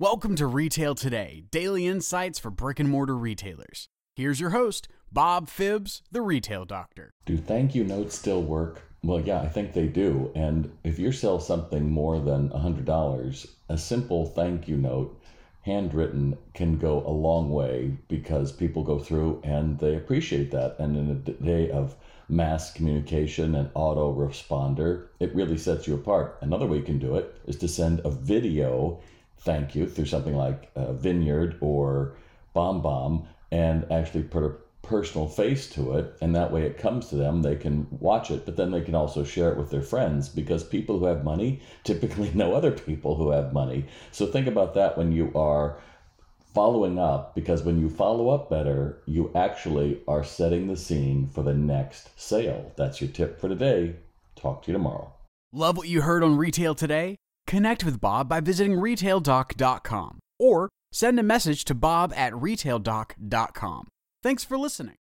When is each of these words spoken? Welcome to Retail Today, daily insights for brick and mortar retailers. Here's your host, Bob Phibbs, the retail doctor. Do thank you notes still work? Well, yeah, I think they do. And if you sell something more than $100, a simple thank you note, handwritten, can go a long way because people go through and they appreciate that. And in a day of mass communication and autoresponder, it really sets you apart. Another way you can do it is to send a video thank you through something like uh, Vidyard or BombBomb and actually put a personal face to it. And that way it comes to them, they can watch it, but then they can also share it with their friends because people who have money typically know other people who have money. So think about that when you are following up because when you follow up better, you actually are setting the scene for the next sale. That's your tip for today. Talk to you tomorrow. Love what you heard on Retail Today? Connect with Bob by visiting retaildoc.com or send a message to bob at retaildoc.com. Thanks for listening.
Welcome 0.00 0.34
to 0.36 0.46
Retail 0.46 0.94
Today, 0.94 1.44
daily 1.50 1.86
insights 1.86 2.38
for 2.38 2.50
brick 2.50 2.80
and 2.80 2.88
mortar 2.88 3.18
retailers. 3.18 3.90
Here's 4.16 4.40
your 4.40 4.48
host, 4.48 4.88
Bob 5.12 5.46
Phibbs, 5.46 6.00
the 6.10 6.22
retail 6.22 6.64
doctor. 6.64 7.10
Do 7.26 7.36
thank 7.36 7.74
you 7.74 7.84
notes 7.84 8.16
still 8.16 8.40
work? 8.40 8.80
Well, 9.02 9.20
yeah, 9.20 9.42
I 9.42 9.48
think 9.48 9.74
they 9.74 9.88
do. 9.88 10.32
And 10.34 10.74
if 10.84 10.98
you 10.98 11.12
sell 11.12 11.38
something 11.38 11.90
more 11.90 12.18
than 12.18 12.48
$100, 12.48 13.46
a 13.68 13.76
simple 13.76 14.24
thank 14.24 14.66
you 14.66 14.78
note, 14.78 15.20
handwritten, 15.66 16.38
can 16.54 16.78
go 16.78 17.04
a 17.06 17.12
long 17.12 17.50
way 17.50 17.94
because 18.08 18.52
people 18.52 18.82
go 18.82 18.98
through 18.98 19.42
and 19.44 19.78
they 19.80 19.96
appreciate 19.96 20.50
that. 20.52 20.76
And 20.78 20.96
in 20.96 21.10
a 21.10 21.44
day 21.44 21.70
of 21.70 21.94
mass 22.26 22.72
communication 22.72 23.54
and 23.54 23.68
autoresponder, 23.74 25.08
it 25.18 25.34
really 25.34 25.58
sets 25.58 25.86
you 25.86 25.92
apart. 25.92 26.38
Another 26.40 26.66
way 26.66 26.78
you 26.78 26.84
can 26.84 26.98
do 26.98 27.16
it 27.16 27.38
is 27.46 27.56
to 27.56 27.68
send 27.68 28.00
a 28.00 28.10
video 28.10 28.98
thank 29.40 29.74
you 29.74 29.86
through 29.86 30.06
something 30.06 30.36
like 30.36 30.70
uh, 30.76 30.92
Vidyard 30.92 31.56
or 31.60 32.16
BombBomb 32.54 33.26
and 33.50 33.90
actually 33.90 34.22
put 34.22 34.44
a 34.44 34.54
personal 34.82 35.28
face 35.28 35.68
to 35.70 35.92
it. 35.96 36.16
And 36.20 36.34
that 36.34 36.52
way 36.52 36.62
it 36.62 36.78
comes 36.78 37.08
to 37.08 37.16
them, 37.16 37.42
they 37.42 37.56
can 37.56 37.86
watch 37.90 38.30
it, 38.30 38.44
but 38.44 38.56
then 38.56 38.70
they 38.70 38.80
can 38.80 38.94
also 38.94 39.24
share 39.24 39.50
it 39.52 39.58
with 39.58 39.70
their 39.70 39.82
friends 39.82 40.28
because 40.28 40.64
people 40.64 40.98
who 40.98 41.06
have 41.06 41.24
money 41.24 41.62
typically 41.84 42.30
know 42.32 42.54
other 42.54 42.72
people 42.72 43.16
who 43.16 43.30
have 43.30 43.52
money. 43.52 43.86
So 44.12 44.26
think 44.26 44.46
about 44.46 44.74
that 44.74 44.96
when 44.96 45.12
you 45.12 45.32
are 45.34 45.78
following 46.54 46.98
up 46.98 47.34
because 47.34 47.62
when 47.62 47.80
you 47.80 47.88
follow 47.88 48.28
up 48.30 48.50
better, 48.50 49.02
you 49.06 49.30
actually 49.34 50.00
are 50.08 50.24
setting 50.24 50.66
the 50.66 50.76
scene 50.76 51.28
for 51.28 51.42
the 51.42 51.54
next 51.54 52.20
sale. 52.20 52.72
That's 52.76 53.00
your 53.00 53.10
tip 53.10 53.40
for 53.40 53.48
today. 53.48 53.96
Talk 54.34 54.62
to 54.62 54.72
you 54.72 54.72
tomorrow. 54.72 55.12
Love 55.52 55.76
what 55.76 55.88
you 55.88 56.00
heard 56.00 56.22
on 56.22 56.36
Retail 56.36 56.74
Today? 56.74 57.16
Connect 57.50 57.84
with 57.84 58.00
Bob 58.00 58.28
by 58.28 58.38
visiting 58.38 58.74
retaildoc.com 58.74 60.20
or 60.38 60.68
send 60.92 61.18
a 61.18 61.24
message 61.24 61.64
to 61.64 61.74
bob 61.74 62.12
at 62.14 62.32
retaildoc.com. 62.32 63.88
Thanks 64.22 64.44
for 64.44 64.56
listening. 64.56 64.94